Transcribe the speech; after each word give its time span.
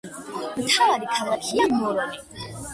მთავარი 0.61 1.11
ქალაქია 1.13 1.69
მორონი. 1.77 2.29